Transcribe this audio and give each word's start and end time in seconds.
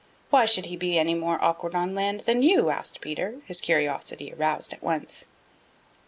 "Why 0.31 0.45
should 0.47 0.65
he 0.65 0.75
be 0.75 0.97
any 0.97 1.13
more 1.13 1.37
awkward 1.43 1.75
on 1.75 1.93
land 1.93 2.21
then 2.21 2.41
you?" 2.41 2.71
asked 2.71 3.01
Peter, 3.01 3.39
his 3.45 3.61
curiosity 3.61 4.33
aroused 4.33 4.73
at 4.73 4.81
once. 4.81 5.27